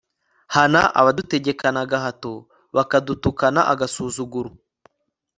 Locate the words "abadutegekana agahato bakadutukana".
0.99-3.61